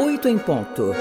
[0.00, 0.94] Oito em ponto.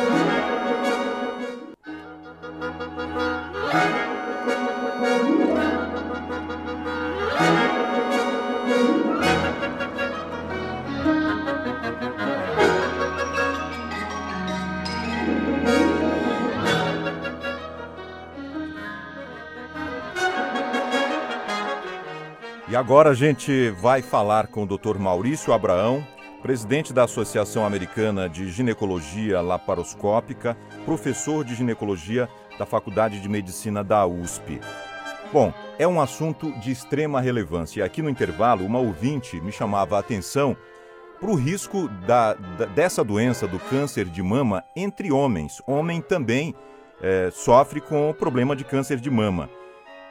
[22.69, 24.97] E agora a gente vai falar com o Dr.
[24.99, 26.05] Maurício Abraão,
[26.47, 30.55] presidente da Associação Americana de Ginecologia Laparoscópica,
[30.85, 34.61] professor de ginecologia da Faculdade de Medicina da USP.
[35.33, 37.83] Bom, é um assunto de extrema relevância.
[37.83, 40.55] Aqui no intervalo, uma ouvinte me chamava a atenção
[41.19, 45.61] para o risco da, da, dessa doença do câncer de mama entre homens.
[45.67, 46.55] Homem também
[47.01, 49.49] é, sofre com o problema de câncer de mama.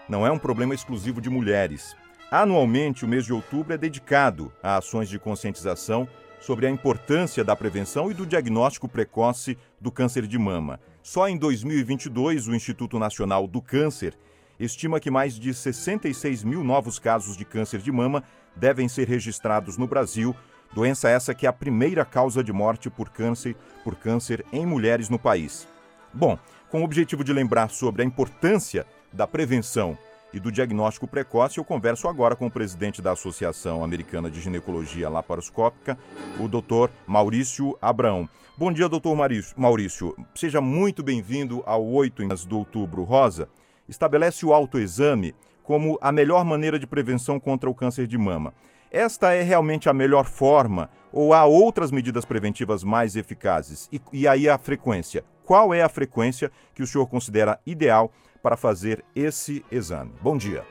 [0.06, 1.96] Não é um problema exclusivo de mulheres.
[2.30, 6.06] Anualmente, o mês de outubro é dedicado a ações de conscientização
[6.40, 10.80] sobre a importância da prevenção e do diagnóstico precoce do câncer de mama.
[11.02, 14.14] Só em 2022, o Instituto Nacional do Câncer
[14.58, 19.76] estima que mais de 66 mil novos casos de câncer de mama devem ser registrados
[19.76, 20.34] no Brasil,
[20.74, 25.08] doença essa que é a primeira causa de morte por câncer, por câncer em mulheres
[25.08, 25.68] no país.
[26.12, 26.38] Bom,
[26.70, 29.96] com o objetivo de lembrar sobre a importância da prevenção
[30.36, 35.08] e do diagnóstico precoce, eu converso agora com o presidente da Associação Americana de Ginecologia
[35.08, 35.98] Laparoscópica,
[36.38, 36.92] o Dr.
[37.06, 38.28] Maurício Abraão.
[38.54, 39.16] Bom dia, doutor
[39.56, 40.14] Maurício.
[40.34, 43.48] Seja muito bem-vindo ao 8 de outubro rosa.
[43.88, 48.52] Estabelece o autoexame como a melhor maneira de prevenção contra o câncer de mama.
[48.90, 53.88] Esta é realmente a melhor forma ou há outras medidas preventivas mais eficazes?
[53.90, 55.24] E, e aí a frequência.
[55.46, 58.12] Qual é a frequência que o senhor considera ideal
[58.46, 60.12] para fazer esse exame.
[60.22, 60.62] Bom dia.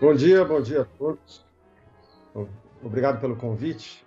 [0.00, 1.46] Bom dia, bom dia a todos.
[2.82, 4.04] Obrigado pelo convite.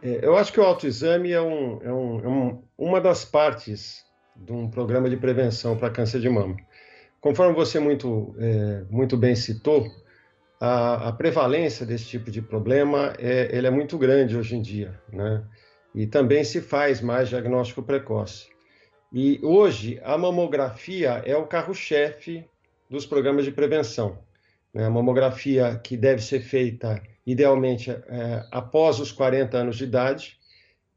[0.00, 4.06] É, eu acho que o autoexame é, um, é, um, é um, uma das partes
[4.36, 6.54] de um programa de prevenção para câncer de mama.
[7.20, 9.88] Conforme você muito, é, muito bem citou,
[10.60, 14.96] a, a, prevalência desse tipo de problema é, ele é muito grande hoje em dia,
[15.12, 15.42] né?
[15.92, 18.49] E também se faz mais diagnóstico precoce.
[19.12, 22.44] E hoje a mamografia é o carro-chefe
[22.88, 24.18] dos programas de prevenção.
[24.72, 24.84] Né?
[24.84, 30.38] A mamografia que deve ser feita idealmente é, após os 40 anos de idade.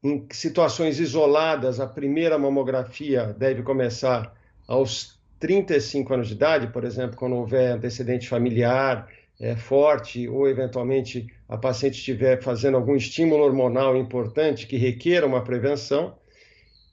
[0.02, 4.32] Em situações isoladas, a primeira mamografia deve começar
[4.66, 9.08] aos 35 anos de idade, por exemplo, quando houver antecedente familiar
[9.40, 15.42] é, forte ou eventualmente a paciente estiver fazendo algum estímulo hormonal importante que requer uma
[15.42, 16.16] prevenção.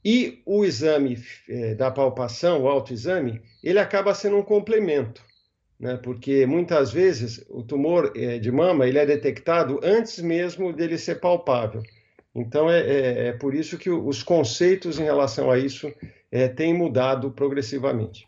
[0.03, 5.21] E o exame é, da palpação, o autoexame, ele acaba sendo um complemento,
[5.79, 5.97] né?
[5.97, 11.19] porque muitas vezes o tumor é, de mama ele é detectado antes mesmo dele ser
[11.19, 11.83] palpável.
[12.33, 15.93] Então é, é, é por isso que os conceitos em relação a isso
[16.31, 18.27] é, têm mudado progressivamente.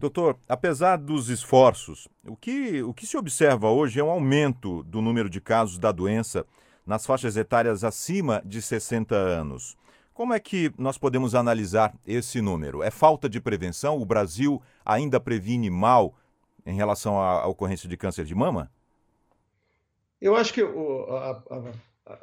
[0.00, 5.02] Doutor, apesar dos esforços, o que, o que se observa hoje é um aumento do
[5.02, 6.46] número de casos da doença
[6.88, 9.76] nas faixas etárias acima de 60 anos.
[10.14, 12.82] Como é que nós podemos analisar esse número?
[12.82, 14.00] É falta de prevenção?
[14.00, 16.16] O Brasil ainda previne mal
[16.64, 18.72] em relação à ocorrência de câncer de mama?
[20.18, 21.42] Eu acho que o, a,
[22.06, 22.18] a,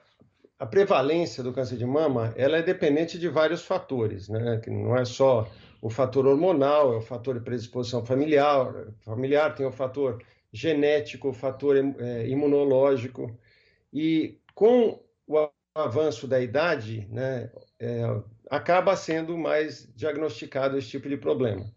[0.59, 4.57] a, prevalência do câncer de mama ela é dependente de vários fatores, né?
[4.57, 5.47] Que não é só
[5.79, 8.73] o fator hormonal, é o fator de predisposição familiar,
[9.05, 10.21] familiar tem o fator
[10.51, 13.31] genético, o fator é, imunológico.
[13.93, 18.03] E com o avanço da idade, né, é,
[18.49, 21.69] acaba sendo mais diagnosticado esse tipo de problema.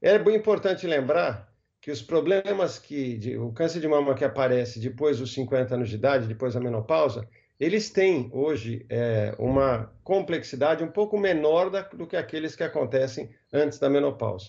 [0.00, 4.80] É bem importante lembrar que os problemas que de, o câncer de mama que aparece
[4.80, 7.28] depois dos 50 anos de idade, depois da menopausa,
[7.60, 13.30] eles têm hoje é, uma complexidade um pouco menor da, do que aqueles que acontecem
[13.52, 14.48] antes da menopausa.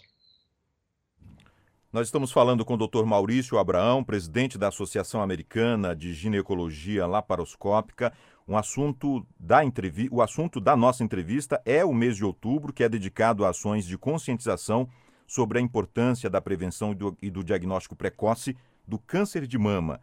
[1.93, 3.05] Nós estamos falando com o Dr.
[3.05, 8.11] Maurício Abraão, presidente da Associação Americana de Ginecologia Laparoscópica.
[8.47, 12.83] Um assunto da entrevista, o assunto da nossa entrevista é o mês de outubro, que
[12.83, 14.89] é dedicado a ações de conscientização
[15.27, 18.57] sobre a importância da prevenção e do, e do diagnóstico precoce
[18.87, 20.01] do câncer de mama.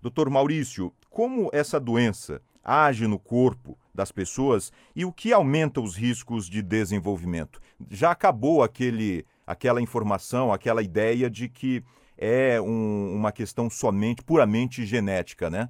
[0.00, 5.96] Doutor Maurício, como essa doença age no corpo das pessoas e o que aumenta os
[5.96, 7.60] riscos de desenvolvimento?
[7.90, 11.84] Já acabou aquele aquela informação, aquela ideia de que
[12.16, 15.68] é um, uma questão somente, puramente genética, né?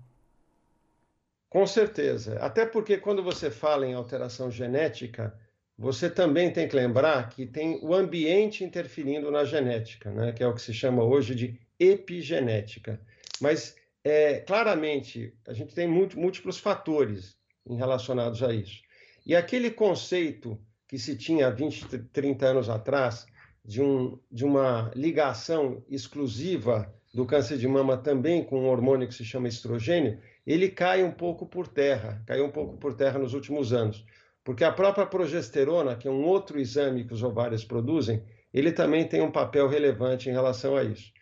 [1.48, 2.38] Com certeza.
[2.38, 5.38] Até porque quando você fala em alteração genética,
[5.76, 10.32] você também tem que lembrar que tem o ambiente interferindo na genética, né?
[10.32, 13.00] que é o que se chama hoje de epigenética.
[13.40, 17.36] Mas é, claramente, a gente tem múltiplos fatores
[17.66, 18.80] relacionados a isso.
[19.24, 20.58] E aquele conceito
[20.88, 23.26] que se tinha 20, 30 anos atrás,
[23.64, 29.14] de, um, de uma ligação exclusiva do câncer de mama também com um hormônio que
[29.14, 33.34] se chama estrogênio, ele cai um pouco por terra, caiu um pouco por terra nos
[33.34, 34.04] últimos anos.
[34.42, 38.22] Porque a própria progesterona, que é um outro exame que os ovários produzem,
[38.52, 41.12] ele também tem um papel relevante em relação a isso.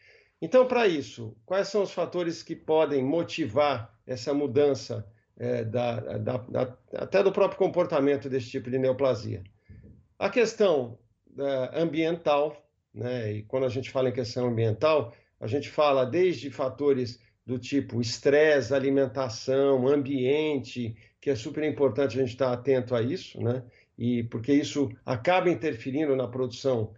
[0.41, 5.07] Então, para isso, quais são os fatores que podem motivar essa mudança
[5.39, 9.45] é, da, da, da, até do próprio comportamento desse tipo de neoplasia?
[10.19, 10.99] A questão
[11.73, 12.57] ambiental,
[12.93, 13.33] né?
[13.33, 18.01] e quando a gente fala em questão ambiental, a gente fala desde fatores do tipo
[18.01, 23.63] estresse, alimentação, ambiente, que é super importante a gente estar atento a isso, né?
[23.99, 26.95] E porque isso acaba interferindo na produção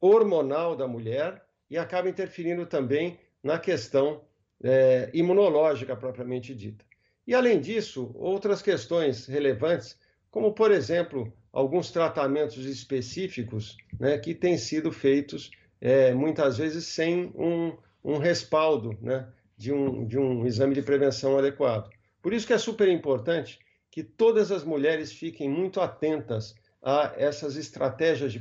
[0.00, 4.22] hormonal da mulher e acaba interferindo também na questão
[4.62, 6.84] é, imunológica propriamente dita.
[7.26, 9.96] E além disso, outras questões relevantes,
[10.30, 15.50] como por exemplo alguns tratamentos específicos né, que têm sido feitos
[15.80, 21.36] é, muitas vezes sem um, um respaldo né, de, um, de um exame de prevenção
[21.36, 21.90] adequado.
[22.22, 23.58] Por isso que é super importante
[23.90, 28.40] que todas as mulheres fiquem muito atentas a essas estratégias de,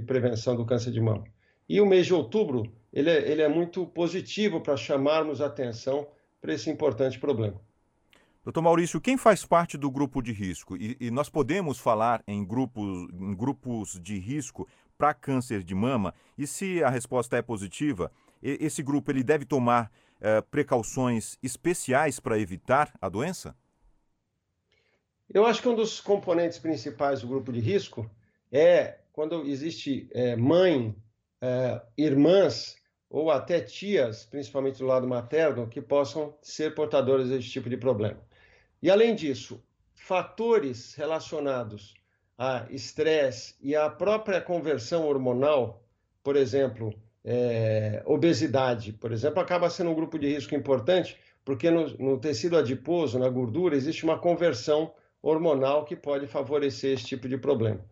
[0.00, 1.24] prevenção do câncer de mama.
[1.68, 6.06] E o mês de outubro ele é, ele é muito positivo para chamarmos atenção
[6.40, 7.60] para esse importante problema.
[8.46, 10.76] Doutor Maurício, quem faz parte do grupo de risco?
[10.76, 16.14] E, e nós podemos falar em grupos, em grupos de risco para câncer de mama?
[16.38, 19.90] E se a resposta é positiva, esse grupo ele deve tomar
[20.20, 23.56] eh, precauções especiais para evitar a doença?
[25.28, 28.08] Eu acho que um dos componentes principais do grupo de risco
[28.52, 30.94] é quando existe é, mãe,
[31.40, 32.76] é, irmãs
[33.10, 38.25] ou até tias, principalmente do lado materno, que possam ser portadoras desse tipo de problema.
[38.86, 39.60] E além disso,
[39.96, 41.92] fatores relacionados
[42.38, 45.82] a estresse e à própria conversão hormonal,
[46.22, 46.94] por exemplo,
[47.24, 52.56] é, obesidade, por exemplo, acaba sendo um grupo de risco importante, porque no, no tecido
[52.56, 57.84] adiposo, na gordura, existe uma conversão hormonal que pode favorecer esse tipo de problema.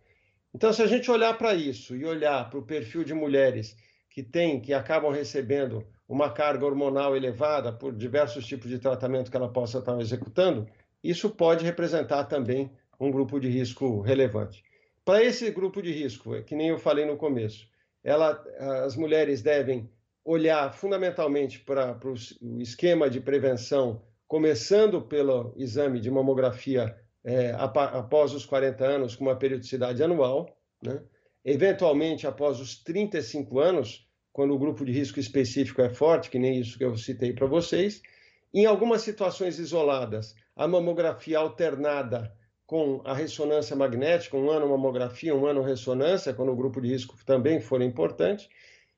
[0.55, 3.77] Então, se a gente olhar para isso e olhar para o perfil de mulheres
[4.09, 9.37] que têm, que acabam recebendo uma carga hormonal elevada por diversos tipos de tratamento que
[9.37, 10.69] ela possa estar executando,
[11.05, 14.65] isso pode representar também um grupo de risco relevante.
[15.05, 17.69] Para esse grupo de risco, é que nem eu falei no começo,
[18.03, 18.43] ela,
[18.85, 19.91] as mulheres devem
[20.25, 28.47] olhar fundamentalmente para, o esquema de prevenção, começando pelo exame de mamografia é, após os
[28.47, 31.03] 40 anos com uma periodicidade anual, né?
[31.45, 36.59] eventualmente após os 35 anos, quando o grupo de risco específico é forte, que nem
[36.59, 38.01] isso que eu citei para vocês.
[38.53, 42.33] Em algumas situações isoladas, a mamografia alternada
[42.67, 47.17] com a ressonância magnética, um ano mamografia, um ano ressonância, quando o grupo de risco
[47.25, 48.49] também for importante.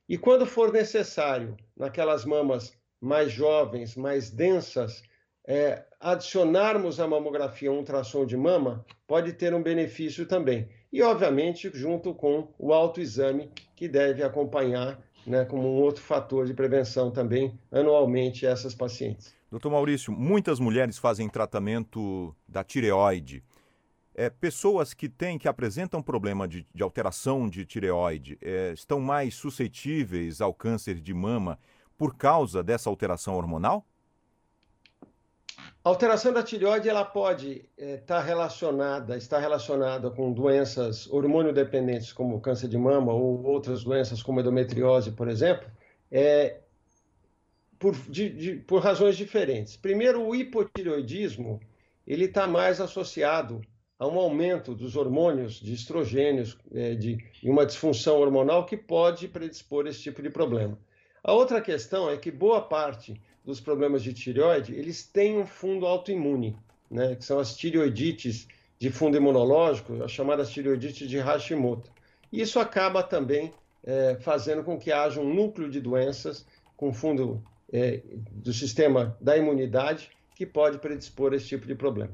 [0.08, 5.02] E quando for necessário, naquelas mamas mais jovens, mais densas,
[5.46, 10.68] é, adicionarmos a mamografia um ultrassom de mama pode ter um benefício também.
[10.92, 16.54] E, obviamente, junto com o autoexame, que deve acompanhar né, como um outro fator de
[16.54, 19.35] prevenção também anualmente essas pacientes.
[19.50, 23.44] Doutor Maurício, muitas mulheres fazem tratamento da tireoide.
[24.14, 29.34] É, pessoas que têm, que apresentam problema de, de alteração de tireoide, é, estão mais
[29.34, 31.58] suscetíveis ao câncer de mama
[31.96, 33.86] por causa dessa alteração hormonal?
[35.84, 42.12] A alteração da tireoide ela pode estar é, tá relacionada, estar relacionada com doenças hormonio-dependentes,
[42.12, 45.70] como câncer de mama ou outras doenças como endometriose, por exemplo,
[46.10, 46.60] é,
[47.78, 49.76] por, de, de, por razões diferentes.
[49.76, 51.60] Primeiro, o hipotireoidismo
[52.06, 53.60] ele está mais associado
[53.98, 59.26] a um aumento dos hormônios de estrogênios é, de, e uma disfunção hormonal que pode
[59.26, 60.78] predispor esse tipo de problema.
[61.24, 65.86] A outra questão é que boa parte dos problemas de tireoide, eles têm um fundo
[65.86, 66.56] autoimune,
[66.90, 68.46] né, que são as tireoidites
[68.78, 71.90] de fundo imunológico, as chamadas tireoidites de Hashimoto.
[72.30, 73.52] E isso acaba também
[73.82, 76.44] é, fazendo com que haja um núcleo de doenças
[76.76, 77.42] com fundo
[77.72, 82.12] é, do sistema da imunidade que pode predispor a esse tipo de problema.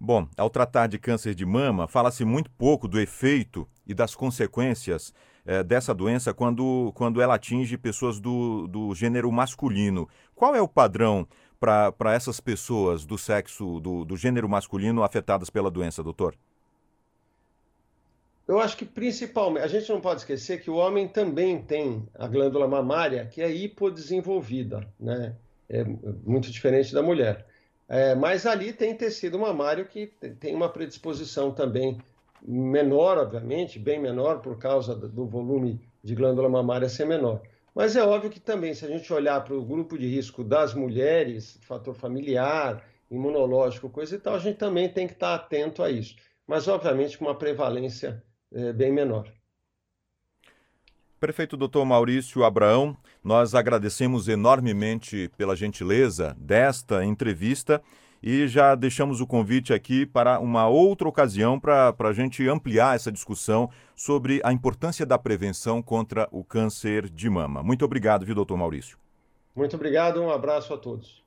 [0.00, 5.12] Bom, ao tratar de câncer de mama, fala-se muito pouco do efeito e das consequências
[5.44, 10.08] é, dessa doença quando, quando ela atinge pessoas do, do gênero masculino.
[10.34, 11.26] Qual é o padrão
[11.58, 16.36] para essas pessoas do sexo, do, do gênero masculino afetadas pela doença, doutor?
[18.48, 22.26] Eu acho que principalmente, a gente não pode esquecer que o homem também tem a
[22.26, 25.36] glândula mamária que é hipodesenvolvida, né?
[25.68, 27.46] é muito diferente da mulher.
[27.86, 30.06] É, mas ali tem tecido mamário que
[30.40, 31.98] tem uma predisposição também
[32.42, 37.42] menor, obviamente, bem menor, por causa do volume de glândula mamária ser menor.
[37.74, 40.72] Mas é óbvio que também, se a gente olhar para o grupo de risco das
[40.72, 45.90] mulheres, fator familiar, imunológico, coisa e tal, a gente também tem que estar atento a
[45.90, 46.16] isso.
[46.46, 49.26] Mas, obviamente, com uma prevalência é, bem menor.
[51.20, 57.82] Prefeito doutor Maurício Abraão, nós agradecemos enormemente pela gentileza desta entrevista
[58.22, 63.10] e já deixamos o convite aqui para uma outra ocasião para a gente ampliar essa
[63.10, 67.62] discussão sobre a importância da prevenção contra o câncer de mama.
[67.62, 68.96] Muito obrigado, viu, doutor Maurício?
[69.54, 71.24] Muito obrigado, um abraço a todos.